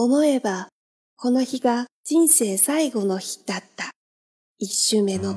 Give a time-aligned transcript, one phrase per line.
[0.00, 0.68] 思えば、
[1.16, 3.90] この日が人生最後の日だった。
[4.56, 5.34] 一周目の。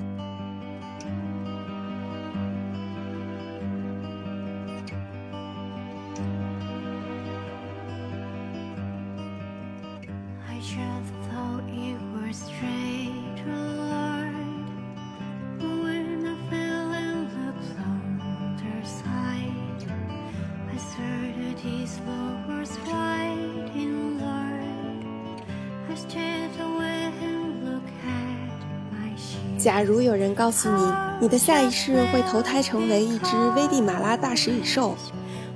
[29.61, 34.95] 假如有人告诉你，你的下一世会投胎成为一只危地马拉大食蚁兽，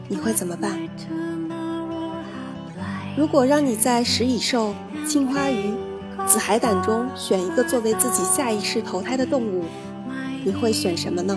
[0.08, 0.78] 你会怎么办？
[3.18, 4.76] 如果让你在食蚁兽、
[5.08, 5.74] 青花鱼、
[6.28, 9.64] 紫海胆中选一个作为自己下一世投胎的动物，
[10.44, 11.36] 你会选什么呢？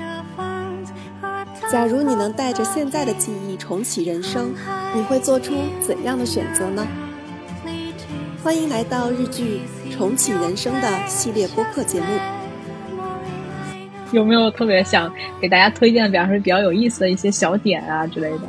[1.73, 4.53] 假如你能带着现在的记忆重启人生，
[4.95, 6.87] 你会做出怎样的选择呢？
[8.45, 9.63] 欢迎来到日剧
[9.93, 12.07] 《重启人生》的系列播客节目。
[14.13, 18.41] 有没有特别想给大家推荐，比方说比较有意思的一些小点啊之类的？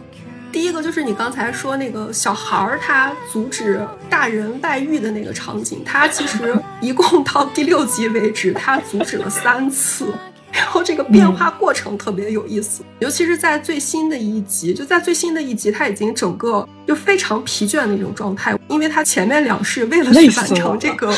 [0.51, 10.11] 第一个就是你刚才说那个小孩儿他阻止大人外遇的那个场景，他其实一共到第六集为止，他阻止了三次，
[10.51, 21.13] 然后这个变化过程特别有意思，尤其是在最新的一集，就在最新的一集，他已经整个就非常疲倦的一种状态，因为他前面两世为了去完成这个。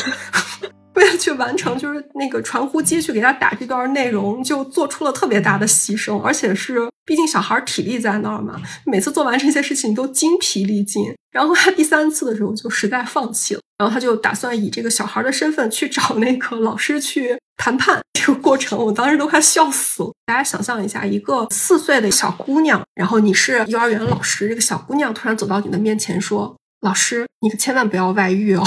[0.94, 11.02] 为了去完成，就是那个传呼机去给他打这段内容，就做出了特别大的牺牲，而且是，毕竟小孩体力在那儿嘛，每次做完这些事情都精疲力尽。
[11.30, 18.00] 然后他第三次的时候就实在放弃了，然后他就打算以这个小孩的身份去找那个老师去谈判。
[18.12, 20.12] 这个过程我当时都快笑死了。
[20.26, 26.54] 大家想象一下，一个四岁的小姑娘，然后你是幼儿园老师，这个小姑娘突然走到你的面前说。
[26.82, 28.64] 老师，你可千万不要外遇哦，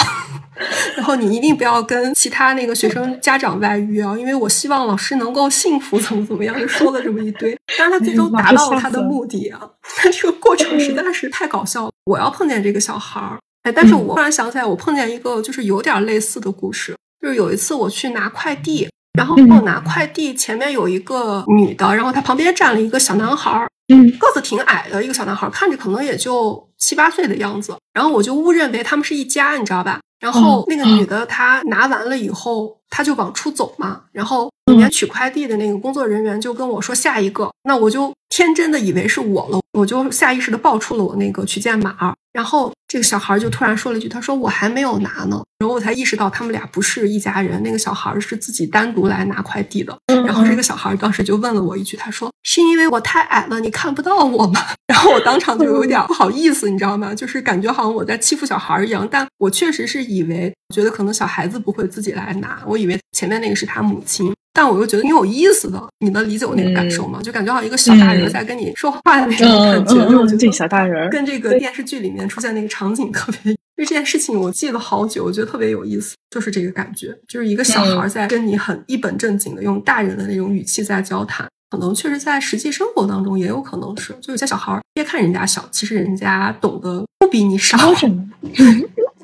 [0.96, 7.58] 然后你一定不要跟其他那个学生家长外遇啊，因为我希望老师能够幸福，怎么怎么样，就说了这么一堆。
[7.78, 9.60] 但是他最终达到了他的目的啊，
[10.02, 11.92] 但这个过程实在是太搞笑了。
[12.06, 18.88] 我要碰见这个小孩儿，哎，但是我突然想起来，我碰见一个就是有点类似的故事，就是有一次我去拿快递，
[19.18, 26.64] 然后我拿快递前面有一个女的，然后她旁边站了一个小男孩儿，嗯，个子挺矮的一个小男孩，看着可能也就。
[26.78, 30.02] 七八岁的样子，然后我就误认为他们是一家，你知道吧？
[30.20, 34.02] 然后那个女的她拿完了以后，她就往出走嘛。
[34.12, 42.14] 然后里面取快递的那个工作人员就跟我说下一个，那我就天真的以为是我了，我就下意识的报出了我那个取件码。
[42.34, 49.98] 然后这个小孩就突然说了一句：“他说我还没有拿呢。”然后我才意识到他们俩不是一家人，那个小孩是自己单独来拿快递的。
[50.26, 57.16] 然后这个小孩当时就问了我一句：“他说是因为我太矮了，你看不到我吗？” 然后我当场就有点不好意思，你知道吗？
[57.16, 59.08] 就是感觉好像我在欺负小孩一样。
[59.10, 64.34] 但我确实是以为，觉得可能小孩子不会自己来拿，我以为前面那个是他母亲。
[64.54, 67.20] 但我又觉得挺有意思的，你能理解我那个感受吗？
[67.22, 73.52] 就感觉好像一个小大人在跟你说话的那种感觉，就我觉得小大人跟这个电视剧里面出现那个场景特别。
[73.52, 81.46] 因 为这件事情我记了好久，我觉得特别有意思，就是这个感觉，就是一个小孩在跟你很一本正经的用大人的那种语气在交谈。
[81.72, 87.78] 可能确实在实际生活当中也有可能是，就有些小孩别看人家小，其实人家懂得不比你少。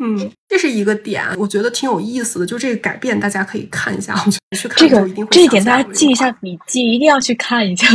[0.04, 2.46] 嗯，这是一个点，我觉得挺有意思的。
[2.46, 4.14] 就这个改变，大家可以看一下。
[4.26, 7.88] 我觉得去看这个一定会这一点，大家记一下笔记，一定要去看一下。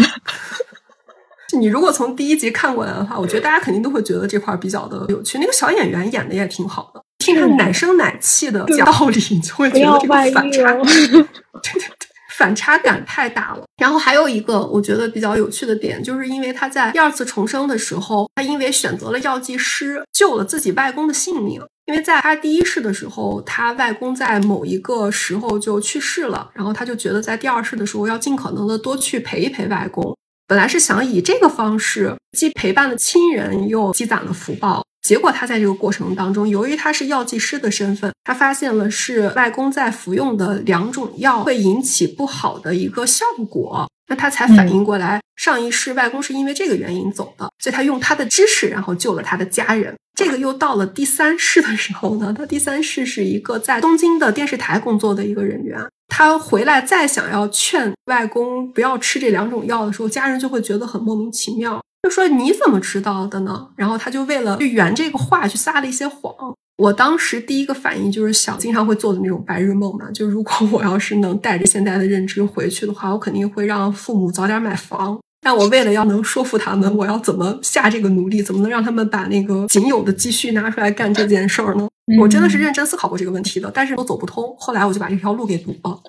[1.58, 5.38] 你如果从第一集看过来的话，我觉得大家肯定都会觉得这块比较的有趣。
[5.38, 13.64] 那个小演员演的也挺好的，听他奶声奶气的讲道理，你就会觉得这个反差， 对对对，反差感太大了。
[13.78, 21.60] 然后还有一个我觉得比较有趣的点，就是因为他在第二次重生的时候，他因为选择了药剂师，救了自己外公的性命。
[21.86, 30.16] 因为在他第一世的时候，他外公在某一个时候就去世了，然后他就觉得在第二世的时候要尽可能的多去陪一陪外公。
[30.48, 34.84] 本来是想以这个方式既陪伴了亲人，又积攒了福报。
[35.02, 43.88] 结果他在这个过程当中，由于他是药剂师的身份，他发现了是外公在服用的两种药会引起不好的一个效果。
[44.08, 49.94] 那他才反应过来，上一世外公是因为这个原因走的，所以他用他的知识，然后救了他的家人。
[50.16, 55.78] 这个又到了第三世的时候呢， 他第三世是一个在东京的电视台工作的一个人员，
[56.08, 63.68] 他回来再想要劝外公不要吃这两种药的时候，家人就会觉得很莫名其妙，就说你怎么知道的呢？
[63.76, 66.32] 然后他就为了去圆这个话，去撒了一些谎。
[66.78, 75.18] 我当时第一个反应就是想，经常会做的那种白日梦嘛，就如果我要是能带着现在的认知回去的话，我肯定会让父母早点买房。
[75.46, 81.88] 但我为了要能说服他们，我要怎么下这个努力，怎么能让他们把那个仅有的积蓄拿出来干这件事儿呢？
[82.18, 84.52] 我真的是认真思考过这个问题的，但是都走不通。
[84.58, 86.02] 后来我就把这条路给堵了。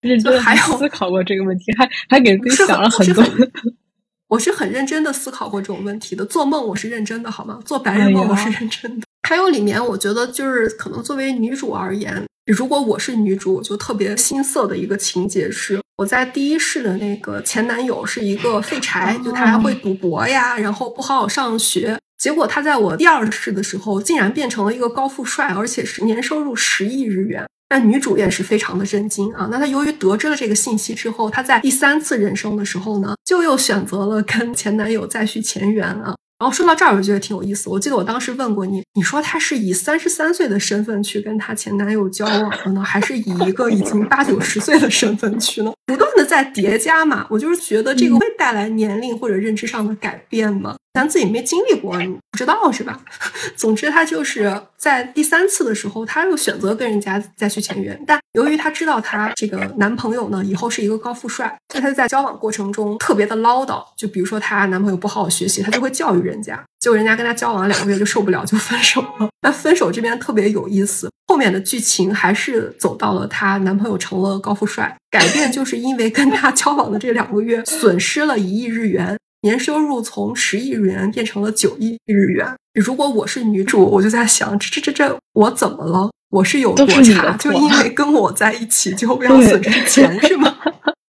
[0.00, 3.24] 认真还有思考过这个问题，还还给自己想了很多。
[4.26, 6.24] 我是很认真的思考过这种问题的。
[6.24, 7.60] 做梦我是认真的，好吗？
[7.64, 9.06] 做白日梦我是认真的。
[9.28, 21.98] 还有里面，我觉得就是可能作为女主而言，如果我是女主，我就特别心塞的一个情节是，我在第一世的那个前男友是一个废柴，就他还会赌博呀，然后不好好上学。
[22.18, 27.44] 结果他在我第二世的时候，竟然变成了一个高富帅，而且是年收入十亿日元。
[27.70, 29.48] 那女主也是非常的震惊啊！
[29.50, 36.14] 那她由于得知了这个信息之后，她在第三次人生的时候呢，就又选择了跟前男友再续前缘啊。
[36.42, 37.70] 然后说到这儿，我觉得挺有意思。
[37.70, 45.72] 我记得我当时问过你，你说她是以三十三岁的身份去跟她前男友交往的呢，还是以一个已经八九十岁的身份去呢？
[45.86, 47.24] 不断的在叠加嘛。
[47.30, 50.74] 我就是觉得这个会带来年龄或者认知上的改变吗？
[50.94, 53.00] 咱自己没经历过，你不知道是吧？
[53.56, 57.98] 总之，她就是在第三次的时候，她又选择跟人家再续前缘。
[58.06, 63.82] 但由于她知道她这个男朋友呢，以后是一个高富帅，所以她在交往过程中特别的唠叨。
[63.96, 66.62] 就比如说，她男朋友不好好学习，她就会教育人家。
[66.78, 69.28] 结果人家跟她交往两个月就受不了，就分手了。
[69.40, 79.16] 那分手这边特别有意思，后面的剧情还是走到了她男朋友成了高富帅，改变就是因为跟她交往的这两个月损失了一亿日元。
[79.42, 82.46] 年收入从十亿日元变成了九亿日元。
[82.74, 86.10] 如果我是女主，我就在想，这这这这，我怎么了？
[86.30, 87.36] 我是有多差？
[87.36, 90.56] 就因为跟我在一起就要损失钱 是吗？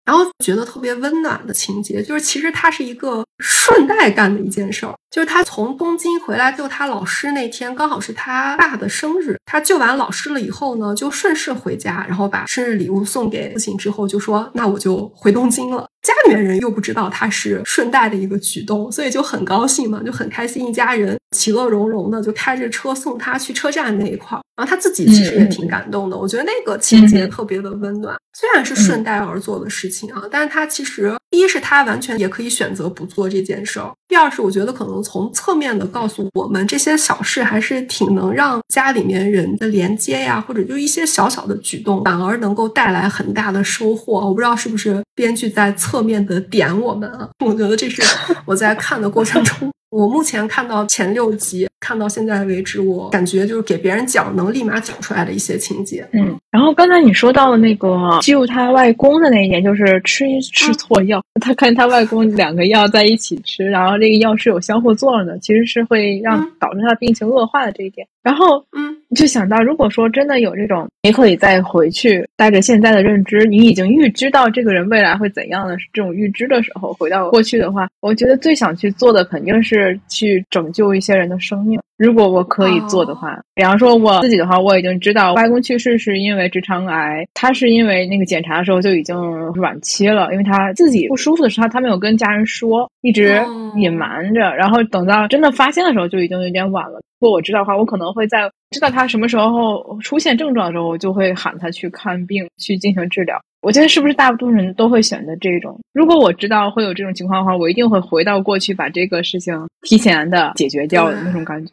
[0.05, 9.37] 然后觉得特别温暖的情节，就是其实他是一个顺带干的一件事儿，就是他从东京回来救他老师那天，刚好是他爸的生日。
[9.45, 24.37] 他救完老师了以后呢，就顺势回家，然后把生日礼物送给父亲之后，就说：“那我就回东京了。”家里面人又不知道他是顺带的一个举动，所以就很高兴嘛，就很开心，一家人其乐融融的就开着车送他去车站那一块。
[24.55, 28.15] 然后他自己其实也挺感动的，我觉得那个情节特别的温暖。
[28.35, 44.19] 虽然是顺带而做的事情啊，但是他其实第一是他完全也可以选择不做这件事儿，第二是我觉得可能从侧面的告诉我们，这些小事还是挺能让家里面人的连接呀，或者就一些小小的举动，反而能够带来很大的收获。
[44.19, 47.29] 我不知道是不是编剧在侧面的点我们啊？
[47.45, 48.01] 我觉得这是
[48.45, 49.71] 我在看的过程中。
[49.93, 56.03] 我目前看到前六集，看到现在为止，我感觉就是给别人讲能立马讲出来的一些情节。
[56.13, 68.07] 嗯，然后刚才你说到了那个救他外公的那一点，就是吃吃错药，他看他外公两个药在一起吃，然后这个药是有相互作用的，其实是会让导致他的病情恶化的这一点。
[68.23, 81.77] 然后，嗯，就想到，如果说真的有这种，你可以再回去带着现在的认知，你已经预知到这个人未来会怎样的这种预知的时候，回到过去的话，我觉得最想去做的肯定是去拯救一些人的生命。
[81.97, 89.15] 如果我可以做的话，比方说我自己的话，我已经知道外公去世是因为直肠癌，他是因为那个检查的时候就已经
[89.61, 93.39] 晚期了，因为他自己不舒服的时候，他没有跟家人说，一直
[93.75, 97.01] 隐瞒着，然后等到真的发现的时候，就已经有点晚了。
[97.23, 103.39] 如果我知道的话，我可能会在知道他什么时候出现症状的时候，我就会喊他去看病，去进行治疗。
[103.61, 105.79] 我觉得是不是大部分人都会选择这种？
[105.93, 111.71] 如果我知道会有这种情况的话，我一定会回到过去，把这个事情提前的解决掉的那种感觉。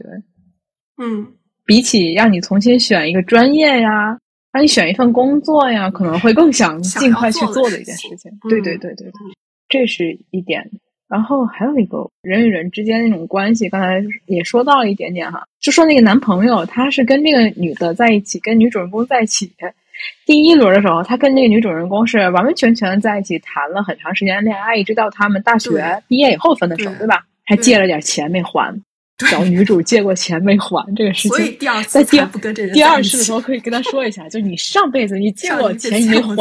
[1.02, 1.26] 嗯，
[1.67, 4.17] 比起让你重新选一个专业呀，
[4.53, 8.31] 让你选一份工作呀，可能会更想尽快去做的一件事情。
[8.48, 9.13] 对对对对对，
[9.69, 10.70] 这是一点。
[11.10, 19.50] 然后还有一个人与人之间那种关系，刚才也说到了一点点哈，就说那个男朋友他是跟这个女的在一起，跟女主人公在一起。
[20.24, 27.24] 第一轮的时候，他跟那个女主人公是完完全全在一起谈了很长时间恋爱，一直到他们大学毕业以后分的手，对吧？
[27.44, 28.81] 还借了点钱没还，
[29.29, 31.31] 找女主借过钱没还这个事情。
[31.32, 36.34] 所以第二次在不跟这人第二次的时候可以跟他说一下，就你上辈子你借 我钱你没还。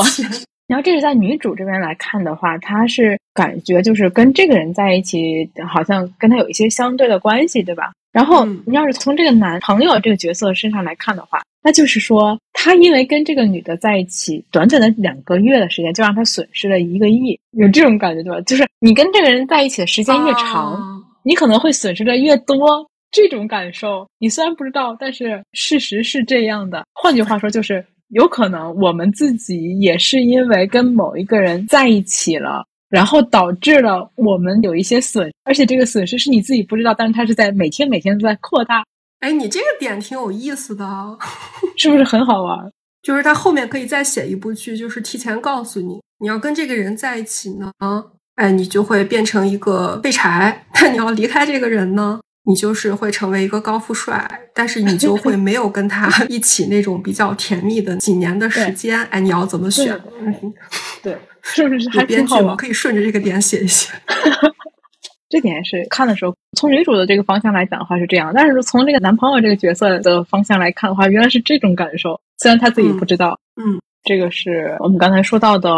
[0.69, 7.91] 然后这是在女主这边来看的话，她是感觉就是跟这个人在一起，好像跟他有一些相对的关系，对吧？
[8.11, 18.39] 然后你要是从这个男朋友这个角色身上来看的话，那就是说他因为跟这个女的在一起短短的两个月的时间，就让他损失了一个亿，有这种感觉对吧？
[18.41, 26.85] 就是你跟这个人在一起的时间越长，你可能会损失的越多，这种感受你虽然不知道，但是事实是这样的。
[26.93, 27.83] 换句话说，就是。
[28.10, 38.84] 有可能我们自己也是因为跟某一个人在一起了，然后导致了我们有一些损，而且这个损失是你自己不知道，但是它是在每天每天都在扩大。
[39.20, 40.86] 哎，你这个点挺有意思的，
[41.78, 42.72] 是不是很好玩？
[43.04, 47.72] 就是他后面可以再写一部剧，就是提前告诉你，你要跟这个人在一起呢，
[48.36, 50.66] 哎，你就会变成一个废柴。
[50.74, 59.00] 但你要离开这个人呢，你就是会成为一个高富帅，但是你就会没有跟他 一起那种比较甜蜜的几年的时间。
[59.06, 59.96] 哎，你要怎么选？
[61.03, 61.88] 对，是不是？
[61.91, 62.56] 还编剧吗？
[62.56, 63.94] 可以顺着这个点写一写。
[65.29, 73.39] 这点是看的时候，从女主的这个方向来讲的话是这样，但是从这个男朋友这个角色的方向来看的话，原来是这种感受，虽然他自己不知道。
[73.62, 73.79] 嗯。
[74.03, 75.70] 这个是我们刚才说到的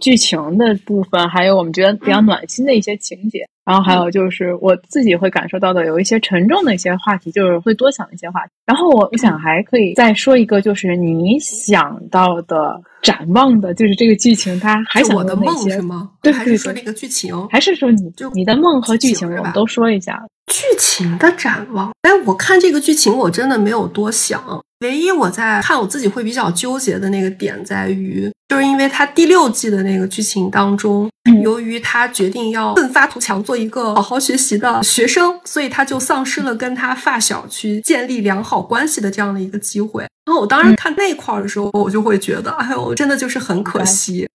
[0.00, 8.52] 剧情的部分，还有我们觉得比较暖心的一些情节，然后还有就是我自己会感受到的有一些沉重的一些话题，就是会多想一些话题。
[8.64, 16.10] 然后我我想还可以再说一个，就是你想到的展望的，就是这个剧情，它还想我的梦是吗？
[16.22, 17.34] 对，还是说那个剧情？
[17.48, 21.90] 还是说你就你的梦和剧情，我们都说一下剧情的展望？
[22.02, 24.42] 哎，我看这个剧情，我真的没有多想。
[24.80, 31.08] 唯一我在看我自己会比较纠结的那个点在于，就是因为他第六季的那个剧情当中，
[31.42, 40.02] 由于他决定要奋发图强，做一个好好学习的学生，所以他就丧失了跟他发小去建立良好关系的这样的一个机会。
[40.24, 44.26] 然后我当时看那块儿的时候，我就会觉得，哎呦，真的就是很可惜。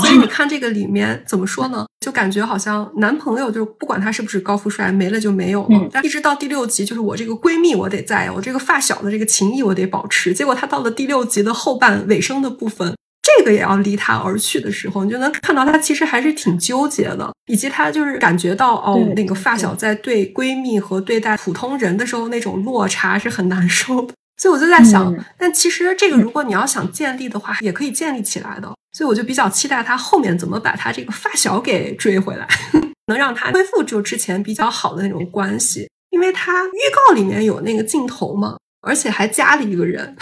[0.00, 1.86] 所以你看这个里面怎么说呢？
[2.00, 5.88] 就感觉好像男朋友就是不管他是不是高富帅，没了就没有了。
[5.90, 10.32] 但一直到第六集，就是我这个闺蜜我得在，我这个发小的这个情谊我得保持。
[10.32, 24.14] 结果他到了第六集的后半尾声的部分，这个也要离他而去的时候，你就能看到他其实还是挺纠结的，以及他就是感觉到哦，那个发小在对闺蜜和对待普通人的时候那种落差是很难受的。
[24.36, 28.72] 所以我就在想，但其实这个如果你要想建立的话，也可以建立起来的。
[28.96, 32.48] 所以我就比较期待他后面怎么把他这个发小给追回来，
[33.08, 35.86] 能让他恢复就之前比较好的那种关系。
[36.08, 40.16] 因为他预告里面有那个镜头嘛，而且还加了一个人。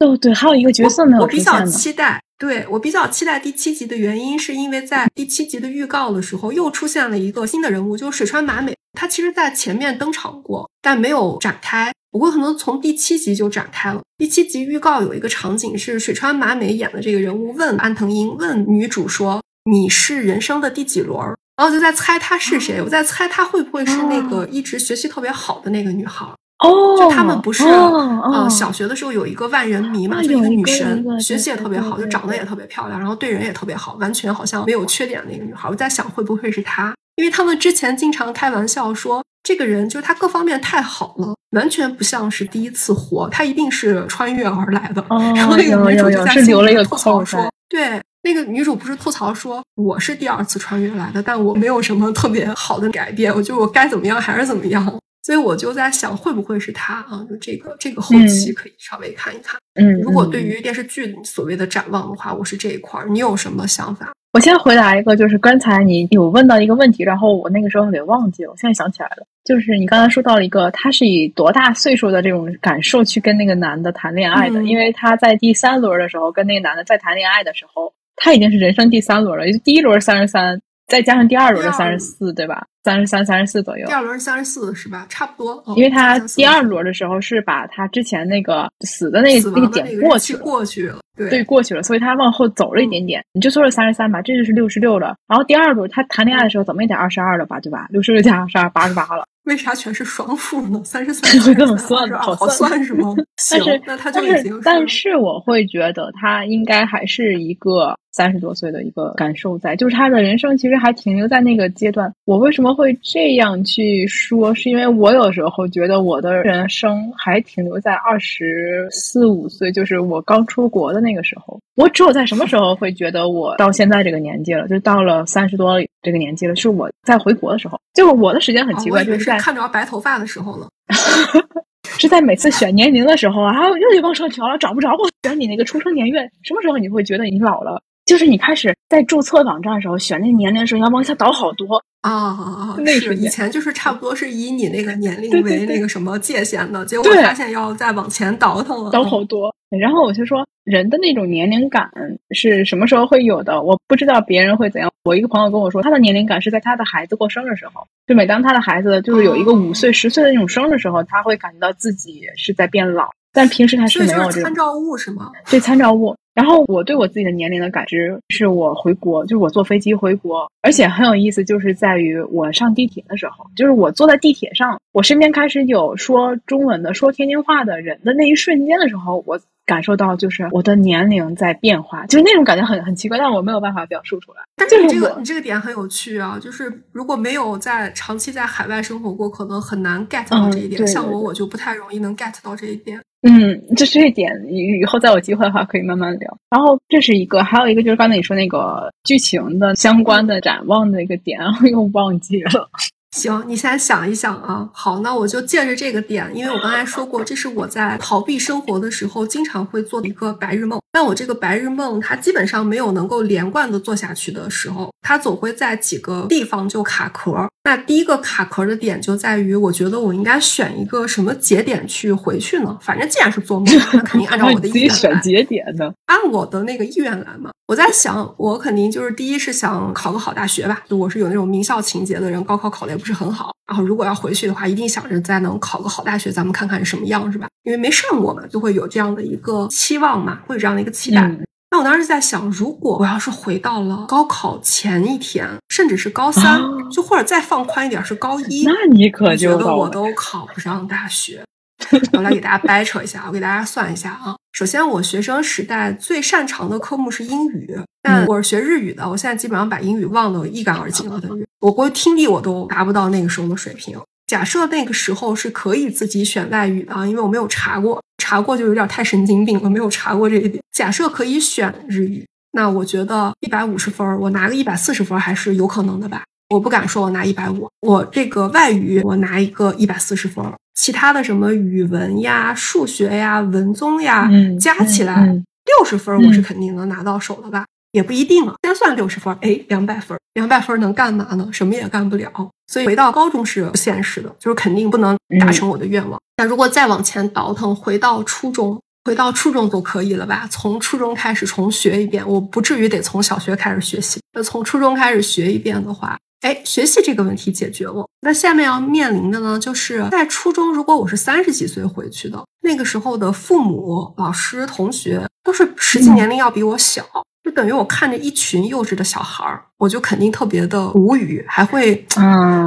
[0.00, 8.76] 哦，对，还有一个角色没有我比较期待，对我比较期待第七集的原因，是因为在第七集的预告的时候又出现了一个新的人物，就是水川麻美。
[8.92, 11.90] 她其实在前面登场过，但没有展开。
[12.10, 14.00] 不过可能从第七集就展开了。
[14.18, 21.18] 第七集预告有一个场景是水川麻美演的这个人物问安藤英问女主说：“你是人生的第几轮？”
[21.56, 22.80] 然后就在猜她是谁。
[22.82, 26.26] 我在猜她会不会是那个一直学习特别好的那个女孩。
[26.62, 35.70] 哦，就他们不是呃小学的时候有一个万人迷嘛，就一个女神，学习也特别好，就长得也特别漂亮，然后对人也特别好，完全好像没有缺点的那个女孩。
[35.70, 36.94] 我在想会不会是她？
[37.20, 39.22] 因为他们之前经常开玩笑说。
[39.42, 45.02] 这个人就是他各方面太好了，完全不像是第一次活，他一定是穿越而来的。
[45.34, 55.00] 然后那个女主就在心里吐槽说：“对，那个女主不是吐槽说我是第二次穿越来的，但我没有什么特别好的改变，我就我该怎么样还是怎么样。”
[55.30, 57.24] 所以我就在想，会不会是他啊？
[57.30, 59.60] 就这个这个后期可以稍微看一看。
[59.80, 64.10] 嗯，如果对于电视剧所谓的展望的话，我是这一块儿，你有什么想法？
[64.32, 74.64] 我先回答一个，就是刚才你有问到一个问题，然后我那个时候给忘记了，我现在想起来了，就是你刚才说到了一个，他是以多大岁数的这种感受去跟那个男的谈恋爱的？
[74.64, 80.60] 因为他在第三轮的时候跟那个男的在谈恋爱的时候，他已经是人生第三轮了，第一轮三十三。
[80.90, 82.66] 再加上第二轮的三十四，对吧？
[82.82, 83.86] 三十三、三十四左右。
[83.86, 85.06] 第二轮是三十四，是吧？
[85.08, 85.62] 差不多。
[85.76, 93.22] 因为他第二轮的时候是把他之前那个死的那个那个点过去过去了，对，过去了，所以他往后走了一点点。
[93.32, 95.14] 你就说是三十三吧，这就是六十六了。
[95.28, 97.86] 然后第二轮他谈恋爱的时候怎么也得二十二了吧，对吧？
[97.90, 99.24] 六十六加二十二，八十八了。
[99.44, 100.80] 为啥全是双数呢？
[100.84, 103.14] 三十三会这么算的，好算是吗？
[103.50, 112.12] 但是那他就已经，但是我会觉得他应该还是一个三十多岁的一个感受在，就是他的人生其实还停留在那个阶段。
[112.24, 114.54] 我为什么会这样去说？
[114.54, 121.60] 是因为我有时候觉得我的人生还停留在二十四五岁，就是我刚出国的那个时候。
[121.76, 127.80] 我只有在什么时候会觉得我到现在这个年纪了，就到了三十多这个年纪了，是我在回国的时候。
[127.94, 130.68] 就是我的时间很奇怪，就是在看着白头发的时候了，
[131.98, 137.82] 是在每次选年龄的时候啊，又得往上调了，找不着我选你那个出生年月，什么时候你会觉得你老了？
[138.10, 142.76] 就是你开始在注册网站的时候选那个年龄的时候，要往下倒好多啊啊啊！
[142.84, 149.54] 是以前就是差不多是以你那个年龄为那个什么界限的，结果发现要再往前倒腾了，倒好多。
[149.78, 151.88] 然后我就说，人的那种年龄感
[152.32, 153.62] 是什么时候会有的？
[153.62, 154.90] 我不知道别人会怎样。
[155.04, 163.08] 我一个朋友跟我说，他的年龄感是在他的孩子过生日时候，就每当他的孩子就是有一个五岁、十岁的那种生日时候，他会感觉到自己是在变老。
[163.32, 165.30] 但平时他是没有这个参照物，是吗？
[165.48, 166.16] 对，参照物。
[166.40, 179.38] 然后我对我自己的年龄的感知是我回国，就是我坐飞机回国，而且很有意思，就是在于我上地铁的时候，就是我坐在地铁上，我身边开始有说中文的、说天津话的人的那一瞬间的时候，我。
[179.70, 184.40] 感受到就是我的年龄在变化，就是那种感觉很很奇怪，但我没有办法表述出来。
[184.56, 190.84] 但是你这个你这个点很有趣啊，就是如果没有在长期在海外生活过，可能很难 get 到这一点。
[190.88, 193.00] 像我，我就不太容易能 get 到这一点。
[193.22, 196.36] 嗯，就这一点，以以后再有机会的话可以慢慢聊。
[196.50, 201.38] 然后这是一个，还有一个就是刚才你说那个剧情的相关的展望的一个点，
[201.70, 202.68] 又忘记了。
[203.12, 204.68] 行，你先想一想啊。
[204.72, 210.80] 好，那我就借着这个点，因为我刚才说过，这是我在逃避生活的时候经常会做的一个白日梦。
[210.92, 217.48] 但我这个白日梦，它基本上没有能够连贯的做下去的时候，它总会在几个地方就卡壳。
[217.64, 222.76] 那第一个卡壳的点就在于，我觉得我应该选一个什么节点去回去呢？
[222.80, 227.50] 反正既然是做梦，那肯定按照我的意愿 选节点呢，按我的那个意愿来嘛。
[227.68, 233.52] 我在想，我肯定就是第一是想考个好大学吧，就我是有那种名校情节的人，高考考的也不是很好。
[233.68, 237.46] 然后如果要回去的话，一定想着再能考个好大学，咱们看看是什么样，是吧？
[237.62, 241.30] 因为没上过嘛，就会有这样的一个期望嘛，会有这样的一个期待。
[241.70, 246.60] 那我当时在想，如果我要是回到了高考前一天，甚至是高三，
[246.90, 251.44] 就或者再放宽一点是高一，那你可觉得我都考不上大学。
[252.12, 254.36] 我来给大家掰扯一下，我给大家算一下啊。
[254.52, 261.20] 首先，我学生时代最擅长的科目是英语，但我是学日语的，我现在基本上把英语忘得一干二净了。
[261.20, 263.96] 等于我国听力我都达不到那个时候的水平。
[264.30, 270.62] 假设那个时候是可以自己选外语的，因为我没有查过，查过就有点太神经病了，没有查过这一点。
[270.72, 276.22] 假设可以选日语，那我觉得一百五十分，我拿个一百四十分还是有可能的吧。
[276.50, 280.44] 我不敢说我拿一百五，我这个外语我拿一个一百四十分，
[280.76, 287.66] 其他的什么语文呀、数学呀、文综呀，加起来六十分，我是肯定能拿到手的吧？
[287.92, 291.48] 也不一定啊，先算六十分，哎，两百分，两百分能干嘛呢？
[291.52, 292.30] 什么也干不了。
[292.66, 296.20] 所以回到高中是不现实的，就是肯定不能达成我的愿望。
[296.36, 300.46] 那如果再往前倒腾，回到初中，回到初中就可以了吧？
[300.50, 304.20] 从初中开始重学一遍，我不至于得从小学开始学习。
[304.32, 306.16] 那从初中开始学一遍的话。
[306.42, 308.06] 哎，学习这个问题解决了。
[308.22, 317.04] 那下面要面临的呢，就是在初中，如果我是三十几岁回去的，那个时候的父母、老师、同学都是实际年龄要比我小，
[317.42, 322.06] 就等于我看着一群幼稚的小孩儿，我就肯定特别的无语，还会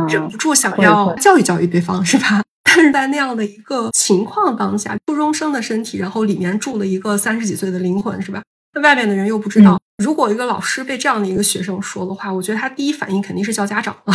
[0.09, 2.41] 忍不住想要教育教育对方，是吧？
[2.63, 8.41] 但是在那样的一个情况当下，初中生的身体，然后里面住了一个三十几岁的灵魂，是吧？
[8.73, 9.79] 那外面的人又不知道。
[10.03, 14.13] 如果一个老师被这样的一个学生说的话，我觉得他第一反应肯定是叫家长了。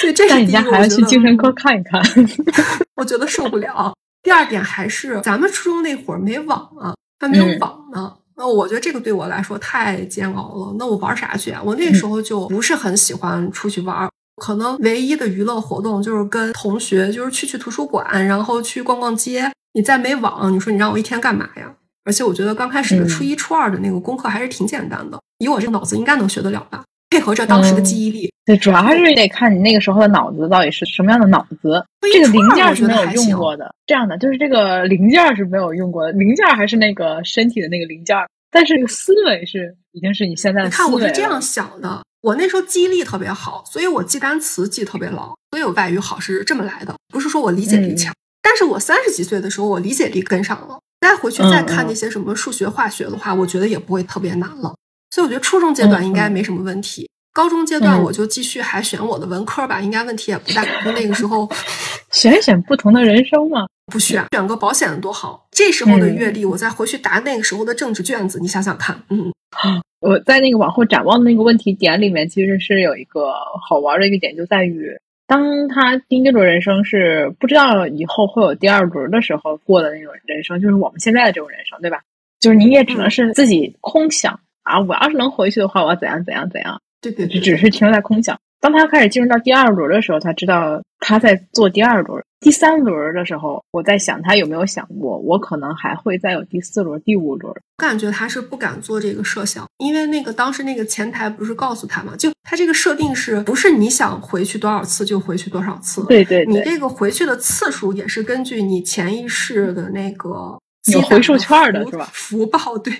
[0.00, 2.00] 所以这是第一，我还要去精神科看一看。
[2.94, 3.92] 我觉得受不了。
[4.22, 8.14] 第二点还是咱们初中那会儿没网啊，还没有网呢。
[8.38, 10.76] 那我觉得这个对我来说太煎熬了。
[10.78, 11.60] 那我玩啥去啊？
[11.64, 19.50] 我那时候就不是很喜欢出去玩，可能唯一的娱乐活动就是跟同学就是去去图书馆，然后去逛逛街。
[19.74, 21.74] 你再没网，你说你让我一天干嘛呀？
[22.04, 26.82] 而且我觉得刚开始的初一、初二的那个功课还是挺简单的，以我这个脑子应该能学得了吧？
[27.10, 31.84] 配合着当时的记忆力，对，主要还是得看你那个时候的脑子到底是什么样的脑子。
[32.12, 38.16] 这个零件是没有用过的，这样的就是这个零件是没有用过的，零件还是那个身体的那个零件，
[38.50, 40.68] 但是这个思维是已经是你现在的。
[40.68, 48.14] 你看我是这样想的，我那时候记忆力特别好，所以我记单词记特别牢，所以我外语好是这么来的，不是说我理解力强。
[48.42, 50.78] 但是我三十几岁的时候，我理解力跟上了。
[51.00, 54.74] 再回去再看那些什么数学、化学的话，我觉得也不会特别难了。
[55.10, 57.08] 所以我觉得初中阶段应该没什么问题。
[57.32, 60.64] 高中阶段我就继续还选我的文科吧，应该问题也不大。
[60.84, 61.48] 就那个时候
[62.10, 65.46] 选一选不同的人生嘛，不选选个保险的多好。
[65.52, 69.00] 这时候的阅历，我再回去答那个时候的政治卷子，你想想看。
[69.10, 69.32] 嗯，
[70.00, 73.32] 我在那个往后展望的那个问题点里面，其实是有一个
[73.68, 74.98] 好玩的一个点，就在于。
[75.28, 82.00] 当他第一轮人生是不知道以后会有第二轮的时候过的那种人生，就是我们现在的这种人生，对吧？
[82.40, 86.80] 就是你也只能是自己空想啊，我要是能回去的话，我要怎样怎样怎样？
[87.00, 88.36] 对对，就只是停留在空想。
[88.60, 97.52] 当他开始进入到第二轮的时候，他知道他在做第二轮、第三轮的时候，我在想他有没有想过，我可能还会再有第四轮、第五轮。
[97.52, 106.04] 我感觉他是不敢做这个设想，因为那个当时那个前台不是告诉他嘛，就他这个设定是不是你想回去多少次就回去多少次？
[106.06, 110.58] 对对，你这个回去的次数也是根据你潜意识的那个。
[110.92, 112.08] 有回数券的是吧？
[112.12, 112.92] 福报 对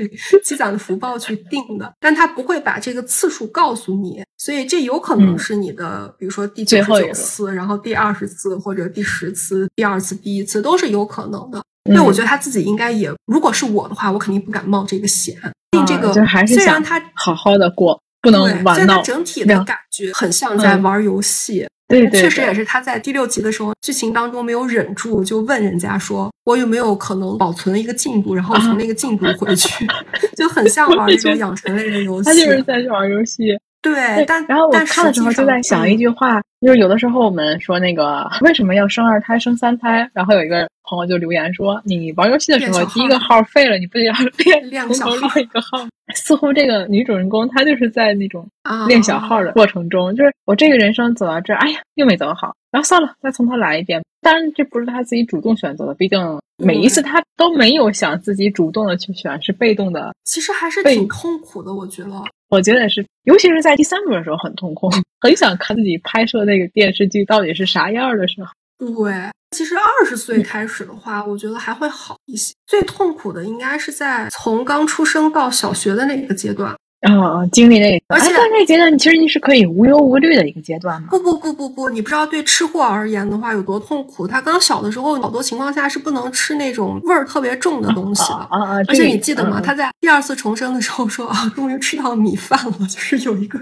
[0.45, 11.63] 积攒的福报去定的，但他不会把这个次数告诉你，所以这有可能是你的，比如说第九十九次，然后第二十次或者第十次，第二次、第一次都是有可能的。
[11.91, 15.35] 那我觉得他自己应该也，如果是我的话，我肯定不敢冒这个险。
[15.71, 16.13] 定这个
[16.47, 19.03] 虽然他好好的过，不能玩闹。
[19.03, 21.67] 整体的感觉很像在玩游戏。
[21.89, 29.87] 对对，确实也是他在第六集的时候，剧情当中没有忍住，就问人家说：“我有没有可能保存一个进度，然后从那个进度回去？
[30.37, 32.29] ”就很像玩那种养成类的游戏。
[32.29, 33.59] 他就是在玩游戏。
[33.81, 40.09] 对，但然后我看的时候就在想一句话，就是有的时候我们说那个为什么要生二胎、生三胎？
[40.13, 48.49] 然后有一个朋友就留言说：“你玩游戏的时候第一个号废了，你不得要练 练从头练一个号？” 似乎这个女主人公她就是在那种
[48.87, 54.03] 练小号的过程中，就是我这个人生走到这儿，哎呀，又没走好，然后算了，再从头来一遍。
[54.21, 56.19] 当然，这不是她自己主动选择的，毕竟
[56.57, 60.13] 每一次她都没有想自己主动的去选，是被动的。
[60.25, 62.11] 其实还是挺痛苦的，我觉得。
[62.49, 68.51] 我觉得是，尤其是在第三部的时候很痛苦，很想看自己拍摄那个电视剧到底是啥样的时候。
[68.79, 69.13] 对，
[69.51, 72.55] 其实二十岁开始的话，我觉得还会好一些。
[72.67, 76.75] 最痛苦的应该是在从刚出生到小学的那个阶段。
[77.01, 81.09] 啊，经历那个，而且那个阶段，其实你是可以无忧无虑的一个阶段嘛。
[81.11, 84.27] 不不不不不，你不知道对吃货而言的话有多痛苦。
[84.27, 88.35] 他刚小的时候，好多情况下是不能吃那种味儿特别重的东西的。
[88.35, 88.77] 啊啊！
[88.89, 89.61] 而且你记得吗？
[89.61, 93.61] 他在第二次重生的时候说啊，终于吃到米饭了，就是有一个。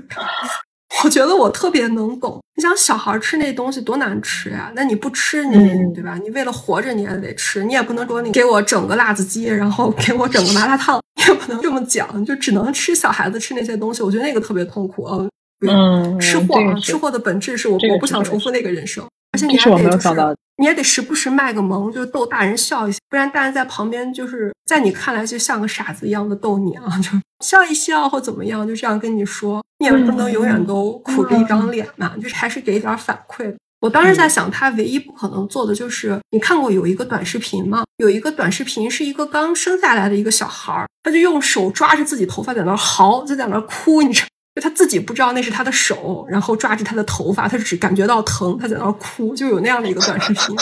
[1.05, 2.41] 我觉得我特别能懂。
[2.57, 4.73] 你想小孩吃那东西多难吃呀？
[4.75, 5.57] 那你不吃你
[5.95, 6.19] 对吧？
[6.23, 14.03] 你为了活着你也得吃，你也不能说你给我整个辣子鸡，然后给我整个麻辣烫，你也不能这么讲，就只能吃小孩子吃那些东西。
[14.03, 15.19] 我觉得那个特别痛苦啊。
[15.67, 20.37] 嗯，吃货啊，吃货的本质是我我不想重复那个人生，而且你还得就是。
[20.59, 27.11] 你也得时不时卖个萌，就逗大人笑一下，不然大人在旁边就是在你看来就像个傻子一样的逗你啊， 就
[27.45, 33.55] 笑一笑或怎么样，就这样跟你说，你也不能永远都苦着一张脸嘛，就是还是给点反馈。
[33.81, 37.85] 我当时在想，他唯一不可能做的就是，你看过有一个短视频吗？
[37.99, 44.29] 有一个短视频是一个刚生下来的一个小孩儿，他就用手抓着自己头发在那嚎，就在那哭，你知道。
[44.57, 50.57] 就他自己不知道那是他的手，然后抓着他的头发，他只感觉到疼，他在那儿哭，就有那样的一个短视频。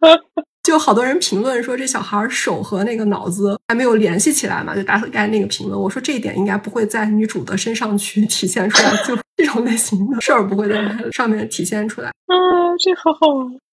[0.64, 5.78] 就好多人评论说这小孩手和那个脑子还没有联系起来嘛，就大概那个评论。
[5.78, 12.08] 我说这一点应该不会在女主的身上去体现出来，就这种类型的事儿不会在上面体现出来。
[12.08, 12.34] 啊，
[12.82, 13.26] 这好好。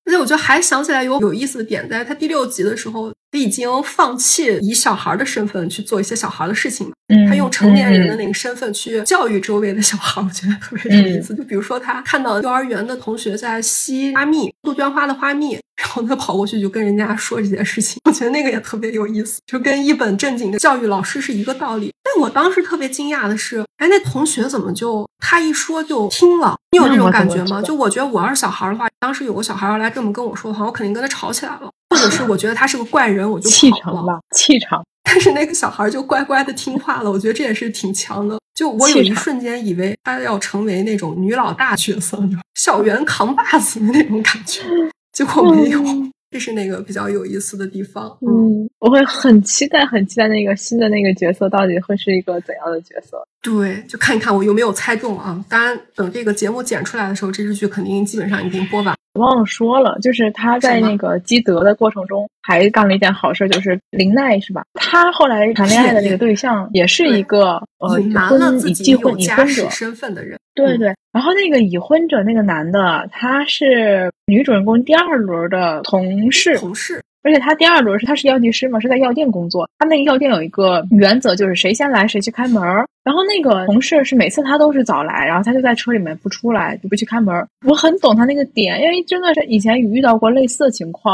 [0.04, 6.92] 而且我觉得还想起来有有意思的点，在他第六集的时候，他已经放弃以小孩的身份去做一些小孩的事情
[7.28, 11.36] 他用成年人的那个身份去教育周围的小孩，我觉得特别有意思。
[11.36, 21.92] 就比如说，他看到幼儿园的同学在吸花蜜，杜鹃花的花蜜，然后他跑过去就跟人家说这件事情，我觉得那个也特别有意思，就跟一本正经的教育老师是一个道理。
[22.04, 26.58] 但我当时特别惊讶的是，哎，那同学怎么就他一说就听了？
[26.72, 27.62] 你有这种感觉吗？
[27.62, 34.82] 就我觉得我要是小孩的话，当时有个小孩要来这么跟我说的话，我肯定跟他吵起来了，或者是我觉得他是个怪人，我就气场吧，气场。
[35.04, 38.40] 但是那个小孩就乖乖的听话了，我觉得这也是挺强的。
[38.56, 42.18] 就我有一瞬间以为他要成为那种女老大角色，
[42.56, 44.62] 校园扛把子的那种感觉，
[45.12, 45.84] 结果没有。
[46.32, 48.18] 这是那个比较有意思的地方。
[48.22, 53.18] 嗯，我会很期待，很期待那个新的那个角色到底会是一个怎样的角色。
[53.42, 55.44] 对，就看一看我有没有猜中啊！
[55.50, 58.96] 当然，等这个节目剪出来的时候，这支剧肯定基本上已经播完。
[59.20, 64.64] 忘了说了，就是他在那个积德的过程中，还干了一件好事，就是林奈是吧？
[64.76, 70.40] 他后来谈恋爱的那个对象也是一个呃已婚已既婚已婚者身份的人。
[70.54, 70.94] 对对。
[71.12, 76.58] 然后那个已婚者那个男的，他是女主人公第二轮的同事。
[76.58, 77.02] 同事。
[77.24, 79.70] 而且他第二轮是他是药剂师嘛，是在药店工作。
[79.78, 82.60] 他那个药店有一个原则，就是谁先来谁去开门。
[83.04, 87.48] 然后那个同事是每次他都是早来，然后他就在车里面不出来，就不去开门。
[87.68, 91.14] 我很懂他那个点，因为真的是以前遇到过类似的情况，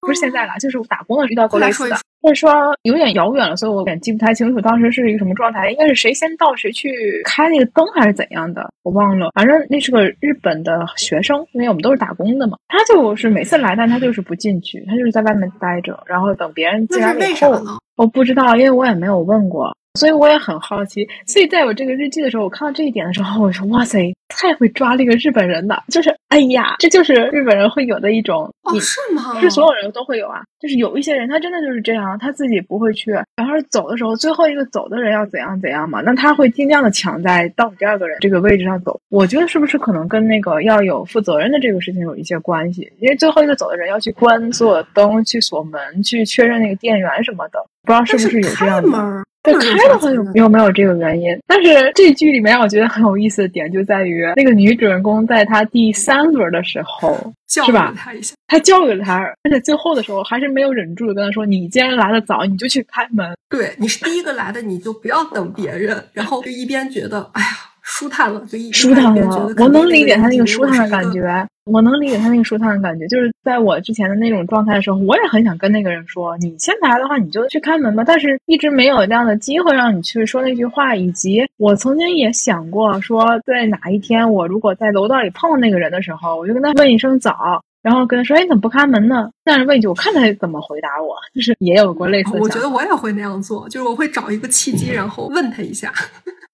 [0.00, 1.96] 不是现在啦，就是我打工的时候遇到过类似的。
[2.22, 9.30] 所以说有点遥远了，所以我有点记不太清楚当时是一个什么状态，应该是谁先到谁去开那个灯还是怎样的，我忘了。
[9.34, 17.58] 反正那是个日本的学生，因为我们都是打工的嘛，他就是每次来，但他就是不进去，他就是在外面待着，然后等别人进来以后，
[17.96, 19.74] 我不知道，因为我也没有问过。
[19.98, 29.34] 所以我也很好奇，所以在我这个日记的时候，我看到这一点的时候，我说：“哇塞，太会抓这个日本人了，就是哎呀，这就是日本人会有的一种，哦，是吗？
[29.34, 39.00] 不是所有人都会有啊，就是有一些人他真的就是这样，他自己不会去，然后走的时候，最后一个走的人要怎样怎样嘛，那他会尽量的抢在倒数第二个人这个位置上走。
[39.08, 42.88] 我觉得是不是可能跟那个要有负责任的这个事情有一些关系？
[43.00, 49.24] 因为最后一个走的人要去关所有灯，去锁门，去确认那个电源什么的，不知道是不是有这样的。
[49.42, 51.38] 对，开的话有有没有这个原因？
[51.46, 57.94] 但是这剧里面让我觉得很有意思的点就在于，那个女主人公在她第三轮的时候， 是吧？
[57.96, 63.34] 他一下，她教育了他，而且最后的时候还是没有忍住的跟他说：“你既然来的早，你就去开门。
[63.48, 67.48] 对，你是第一个来的，你就不要等别人。”然后就一边觉得，哎呀。
[67.90, 69.52] 舒坦了，就一舒坦了。
[69.58, 73.06] 我能理解他那个舒坦的感觉，我能理解他那个舒坦的感觉。
[73.08, 80.94] 就是在我之前的那种状态的时候，我也很想跟那个人说：“你先来的话，你就去开门吧。”但是一直没有这样的机会让你去说那句话。
[80.94, 87.62] 以及我曾经也想过说，在哪一天我如果在楼道里碰到那个人的时候，我就跟他问一声早。
[87.82, 91.16] 然后跟他说：“哎，你怎么不开门呢？”但是问一句，我看他怎么回答我。
[91.34, 92.38] 就是也有过类似的。
[92.40, 95.92] 我觉得我也会那样做，就是我会找一个契机，然后问他一下。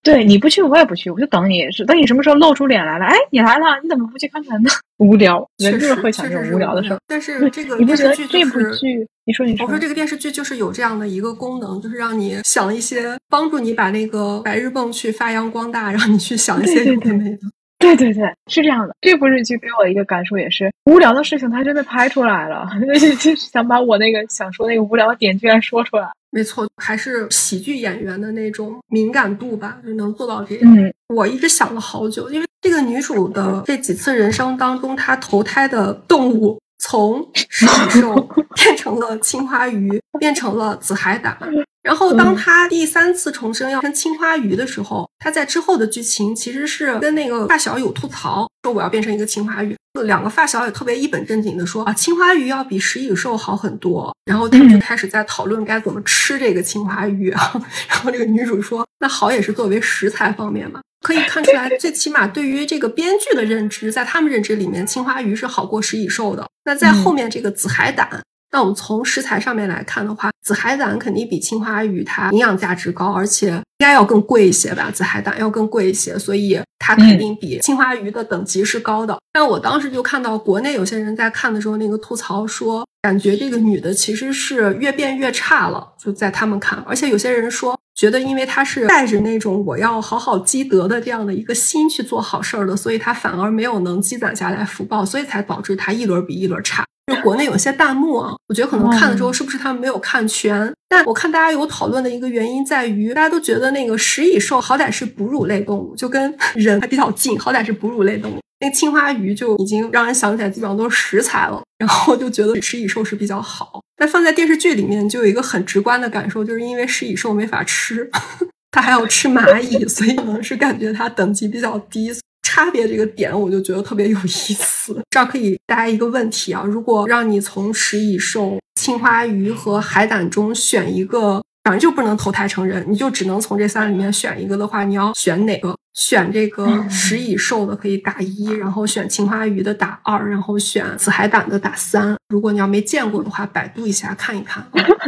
[0.06, 1.68] 对，你不去，我也不去，我就等你。
[1.72, 3.04] 是等你什么时候露出脸来了？
[3.06, 4.70] 哎，你来了，你怎么不去看看呢？
[4.98, 6.98] 无聊，人就是会想这种无聊的事儿。
[7.08, 9.06] 但是这个你不觉得这部剧？
[9.24, 17.38] 你说你说，我说这个电视剧就是有这样的一个功能，就是让你想一些帮助你把那个白日梦去发扬光大，让你去想一些有的没的。
[17.78, 18.94] 对对对，是这样的。
[19.00, 22.66] 这部日剧给我一个感受，也是无聊的事情，它真的拍出来了，
[22.98, 26.08] 就是想把我那个想说那个无聊的点居然说出来。
[26.30, 30.76] 没错，还是喜剧演员的那种敏感度吧，就能做到这样。
[30.76, 41.38] 嗯，我一直想了好久，因为这个女主的这几次人生当中，她投胎的动物从食蚁兽变成了青花鱼，变成了紫海胆。
[41.82, 49.76] 然后，当他第三次重生要跟青花鱼的时候，他在之后的剧情其实是跟那个发小有吐槽，说我要变成一个青花鱼。
[50.02, 54.14] 两个发小也特别一本正经的说啊，青花鱼要比食蚁兽好很多。
[54.24, 57.52] 然后他们就开始在讨论该怎么吃这个青花鱼啊。
[57.88, 66.46] 然后这个女主说，那好也是作为食材方面嘛，可以看出来，最起码对于这个编剧的认知，在他们认知里面，青花鱼是好过食蚁兽的。
[66.64, 68.22] 那在后面这个紫海胆。
[68.56, 74.90] 那我们从食材上面来看的话，紫海胆肯定比青花鱼它营养价值高，而且应该要更贵一些吧？
[74.90, 79.18] 紫海胆要更贵一些，所以它肯定比青花鱼的等级是高的。
[79.34, 96.86] 但我当时就看到国内有些人在看的时候，那个吐槽说，感觉这个女的其实是越变越差了，就在他们看，而且有些人说，觉得因为她是带着那种我要好好积德的这样的一个心去做好事儿的，所以她反而没有能积攒下来福报，所以才导致她一轮比一轮差。
[97.06, 100.72] 就国内有些弹幕啊，我觉得可能看的时候是不是他们没有看全？
[100.88, 108.38] 但我看大家有讨论的一个原因在于，大家都觉得那个食蚁兽好歹是哺乳类动物，就跟 人还比较近，好歹是哺乳类动物。
[108.60, 113.80] 那个青花鱼就已经让人想起来基本上都是食材了，然后就觉得食蚁兽是比较好。
[113.96, 118.10] 但放在电视剧里面就有一个很直观的感受，就是因为食蚁兽没法吃，
[118.72, 122.10] 它还要吃蚂蚁，所以呢是感觉它等级比较低。
[122.46, 125.02] 差别这个点，我就觉得特别有意思。
[125.10, 135.74] 这儿可以大家一个问题啊，如果让你从食蚁兽、青花鱼和海胆中选一个，反正就不能投胎成人，你就只能从这三里面选一个的话，你要选哪个？
[135.94, 142.16] 选这个食蚁兽的可以打一，然后选青花鱼的打二，然后选紫海胆的打三。
[142.28, 144.64] 如果你要没见过的话，百度一下看一看。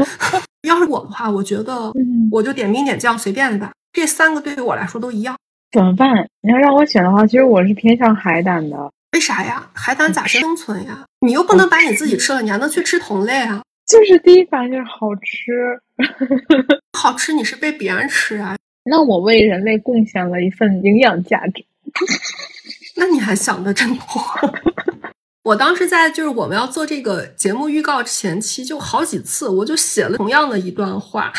[0.66, 1.92] 要是我的话，我觉得
[2.32, 5.36] 我就点兵点将随便的吧，这三个对于我来说都一样。
[5.70, 6.26] 怎么办？
[6.40, 8.90] 你要让我选的话，其实我是偏向海胆的。
[9.12, 9.70] 为啥呀？
[9.74, 11.04] 海胆咋生存呀？
[11.20, 13.62] 你又不能把你自己吃了，你还能去吃同类啊？
[13.86, 15.80] 就是第一反应就是好吃，
[16.98, 18.56] 好吃你是被别人吃啊？
[18.84, 21.64] 那我为人类贡献了一份营养价值。
[22.96, 24.02] 那你还想的真多。
[25.44, 31.32] 我当时在就是我们要做这个节目预告前期，就好几次我就写了同样的一段话。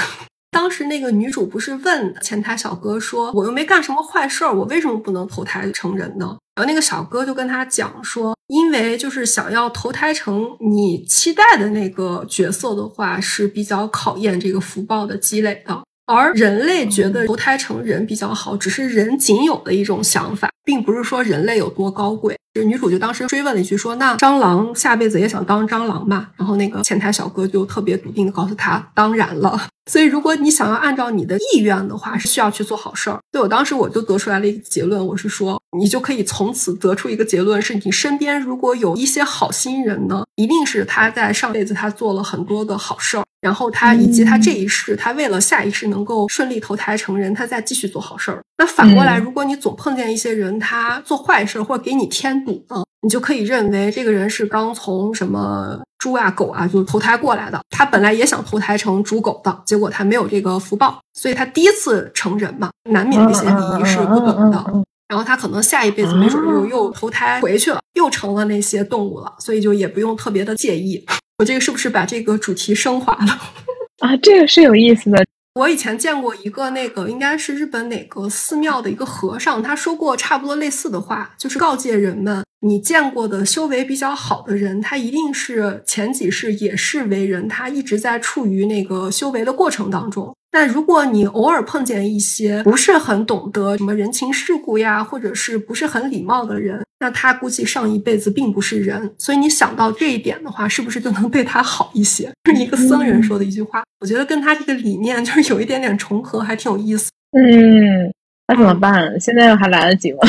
[0.51, 15.81] 当时那个女主不是问前台小哥说：“我又没干什么坏事儿，我为什么不能投胎成人呢？”然后那个小哥就跟他讲说：“因为就是想要投胎成你期待的那个角色的话，是比较考验这个福报的积累的。
[16.07, 33.19] 而人类觉得投胎成人比较好，只是人仅有的一种想法，并不是说人类有多高贵。”就女主就当时追问了一句说：“那蟑螂下辈子也想当蟑螂吗？”然后那个前台小哥就特别笃定的告诉他：“当然了。”所以，如果你想要按照你的意愿的话，是需要去做好事儿。
[33.31, 48.43] 对我当时我就得出来了一个结论，我是说，你就可以从此得出一个结论：是你身边如果有一些好心人呢，一定是他在上辈子他做了很多的好事儿，然后他以及他这一世，他为了下一世能够顺利投胎成人，他再继续做好事儿。
[48.59, 55.81] 那反过来，如果你总碰见一些人，他做坏事或者给你添堵呢，你就可以认为这个人是刚从什么。
[55.99, 57.59] 猪啊狗啊，就投胎过来的。
[57.69, 64.65] 他本来也想投胎成猪狗的，结果他没有这个福报，所以他第一次成人嘛，难免这些礼仪是不懂的。
[65.07, 71.05] 然后他可能下一辈子没准又又投胎回去了，又成了那些动物了，所以就也不用特别的介意。
[71.39, 73.39] 我这个是不是把这个主题升华了
[74.05, 74.15] 啊？
[74.17, 75.25] 这个是有意思的。
[75.55, 90.35] 我以前见过一个那个，应该是日本哪个寺庙的一个和尚，他说过差不多类似的话，就是告诫人们，你见过的修为比较好的人，他一定是前几世也是为人，他一直在处于那个修为的过程当中。
[90.51, 99.13] 但如果你偶尔碰见一些不是很懂得什么人情世故呀，或者是不是很礼貌的人，那他估计上一辈子并不是人。
[99.17, 102.29] 所以你想到这一点的话，是不是就能对他好一些？
[102.45, 107.09] 是 一个僧人说的一句话，我觉得跟他这个理念就是有一点点重合，还挺有意思。
[107.37, 108.11] 嗯，
[108.47, 109.17] 那怎么办？
[109.19, 110.19] 现在还来得及吗？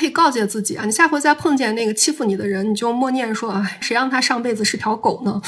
[0.00, 5.38] 可以告诫自己啊，你下回再碰见那个欺负你的人，你就默念说：“哎，谁让他上辈子是条狗呢？”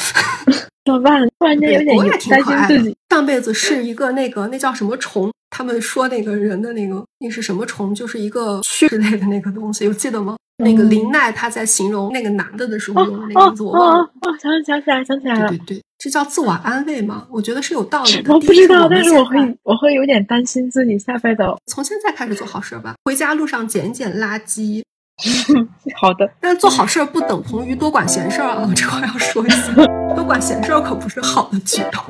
[0.85, 1.27] 怎么办？
[1.39, 1.97] 突然间有点
[2.29, 5.33] 担心自己上辈子是一个那个那叫什么虫？
[5.55, 7.95] 他们说那个人的那个那是什么虫？
[7.95, 10.37] 就是一个蛆之类的那个东西，有记得吗？
[10.65, 14.05] 那个林奈他在形容那个男的的时候用的那个名字，我忘了。
[14.23, 15.49] 哦，想想起来，想起来了。
[15.49, 17.27] 对对对，这叫自我安慰吗？
[17.31, 18.33] 我觉得是有道理的。
[18.33, 21.43] 我不知道，但是我会我会有点担心自己下辈子。
[21.67, 24.83] 从现在开始做好事吧，回家路上捡捡垃圾。
[26.01, 28.67] 好的，但做好事不等同于多管闲事啊！
[28.75, 29.75] 这话要说一下，
[30.17, 32.03] 多管闲事可不是好的举动。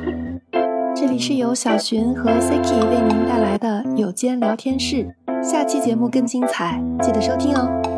[1.05, 5.13] 这里是由小寻和 Siki 为您带来的有间聊天室，
[5.43, 7.92] 下期节目更精彩，记得收听哦。